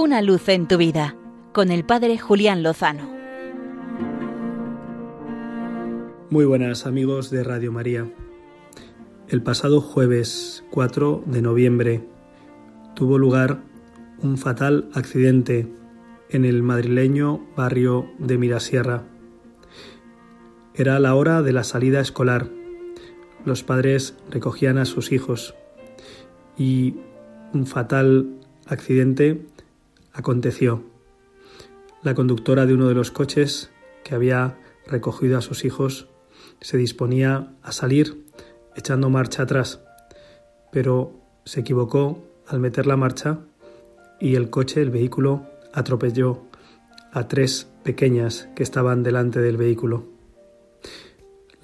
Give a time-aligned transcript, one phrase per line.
[0.00, 1.16] Una luz en tu vida
[1.52, 3.10] con el Padre Julián Lozano.
[6.30, 8.08] Muy buenas amigos de Radio María.
[9.26, 12.08] El pasado jueves 4 de noviembre
[12.94, 13.58] tuvo lugar
[14.22, 15.66] un fatal accidente
[16.30, 19.02] en el madrileño barrio de Mirasierra.
[20.74, 22.48] Era la hora de la salida escolar.
[23.44, 25.56] Los padres recogían a sus hijos
[26.56, 26.94] y
[27.52, 28.38] un fatal
[28.68, 29.44] accidente
[30.18, 30.82] aconteció.
[32.02, 33.70] La conductora de uno de los coches
[34.02, 36.08] que había recogido a sus hijos
[36.60, 38.24] se disponía a salir
[38.74, 39.80] echando marcha atrás,
[40.72, 41.12] pero
[41.44, 43.38] se equivocó al meter la marcha
[44.20, 46.42] y el coche, el vehículo, atropelló
[47.12, 50.04] a tres pequeñas que estaban delante del vehículo.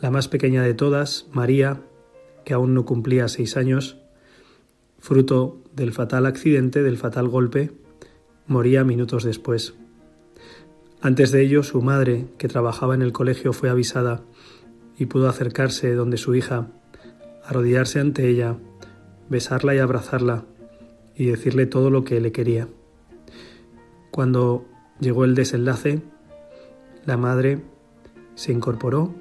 [0.00, 1.80] La más pequeña de todas, María,
[2.44, 3.96] que aún no cumplía seis años,
[5.00, 7.72] fruto del fatal accidente, del fatal golpe,
[8.46, 9.74] moría minutos después.
[11.00, 14.22] Antes de ello, su madre, que trabajaba en el colegio, fue avisada
[14.98, 16.68] y pudo acercarse donde su hija,
[17.44, 18.56] arrodillarse ante ella,
[19.28, 20.44] besarla y abrazarla
[21.16, 22.68] y decirle todo lo que le quería.
[24.10, 24.64] Cuando
[25.00, 26.02] llegó el desenlace,
[27.04, 27.62] la madre
[28.34, 29.14] se incorporó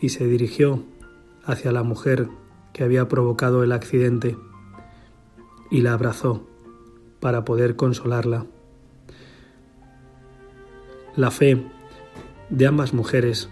[0.00, 0.84] y se dirigió
[1.44, 2.28] hacia la mujer
[2.72, 4.36] que había provocado el accidente
[5.70, 6.46] y la abrazó
[7.20, 8.46] para poder consolarla.
[11.16, 11.62] La fe
[12.50, 13.48] de ambas mujeres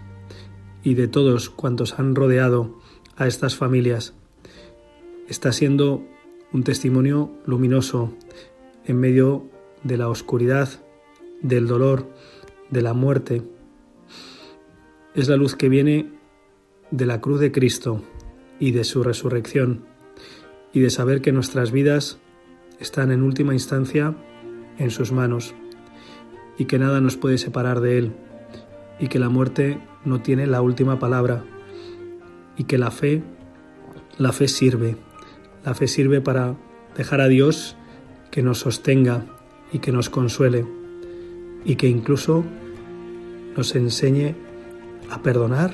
[0.83, 2.79] y de todos cuantos han rodeado
[3.15, 4.13] a estas familias
[5.27, 6.03] está siendo
[6.51, 8.13] un testimonio luminoso
[8.85, 9.49] en medio
[9.83, 10.69] de la oscuridad,
[11.41, 12.07] del dolor,
[12.69, 13.41] de la muerte.
[15.15, 16.11] Es la luz que viene
[16.91, 18.01] de la cruz de Cristo
[18.59, 19.85] y de su resurrección
[20.71, 22.19] y de saber que nuestras vidas
[22.79, 24.15] están en última instancia
[24.77, 25.53] en sus manos
[26.57, 28.15] y que nada nos puede separar de Él
[28.99, 31.43] y que la muerte no tiene la última palabra
[32.57, 33.23] y que la fe,
[34.17, 34.97] la fe sirve,
[35.63, 36.55] la fe sirve para
[36.95, 37.75] dejar a Dios
[38.31, 39.25] que nos sostenga
[39.71, 40.65] y que nos consuele
[41.65, 42.43] y que incluso
[43.57, 44.35] nos enseñe
[45.09, 45.73] a perdonar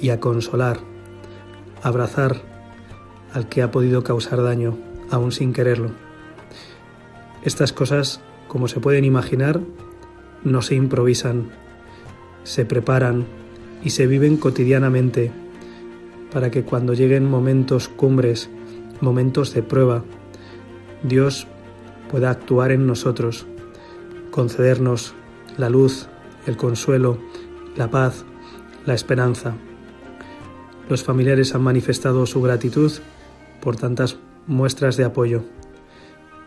[0.00, 0.78] y a consolar,
[1.82, 2.42] a abrazar
[3.32, 4.78] al que ha podido causar daño,
[5.14, 5.90] aún sin quererlo.
[7.42, 9.60] Estas cosas, como se pueden imaginar,
[10.44, 11.50] no se improvisan,
[12.42, 13.26] se preparan
[13.82, 15.30] y se viven cotidianamente
[16.32, 18.50] para que cuando lleguen momentos cumbres,
[19.00, 20.04] momentos de prueba,
[21.02, 21.46] Dios
[22.10, 23.46] pueda actuar en nosotros,
[24.30, 25.14] concedernos
[25.56, 26.08] la luz,
[26.46, 27.18] el consuelo,
[27.76, 28.24] la paz,
[28.86, 29.54] la esperanza.
[30.88, 32.92] Los familiares han manifestado su gratitud
[33.60, 35.42] por tantas muestras de apoyo,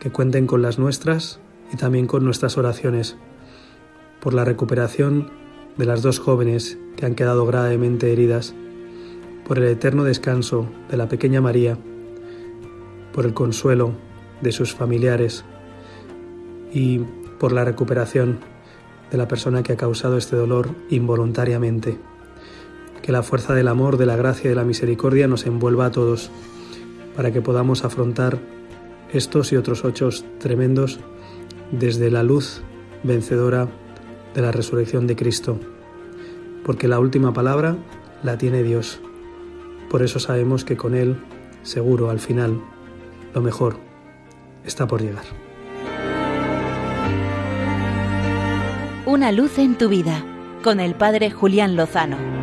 [0.00, 1.40] que cuenten con las nuestras
[1.72, 3.16] y también con nuestras oraciones,
[4.20, 5.30] por la recuperación
[5.76, 8.54] de las dos jóvenes que han quedado gravemente heridas,
[9.46, 11.78] por el eterno descanso de la pequeña María,
[13.12, 13.92] por el consuelo
[14.40, 15.44] de sus familiares
[16.72, 17.00] y
[17.38, 18.40] por la recuperación
[19.10, 21.98] de la persona que ha causado este dolor involuntariamente.
[23.02, 25.90] Que la fuerza del amor, de la gracia y de la misericordia nos envuelva a
[25.90, 26.30] todos
[27.18, 28.38] para que podamos afrontar
[29.12, 31.00] estos y otros hechos tremendos
[31.72, 32.62] desde la luz
[33.02, 33.66] vencedora
[34.36, 35.58] de la resurrección de Cristo,
[36.64, 37.76] porque la última palabra
[38.22, 39.00] la tiene Dios.
[39.90, 41.16] Por eso sabemos que con Él,
[41.64, 42.62] seguro, al final,
[43.34, 43.78] lo mejor
[44.64, 45.24] está por llegar.
[49.06, 50.24] Una luz en tu vida,
[50.62, 52.37] con el Padre Julián Lozano.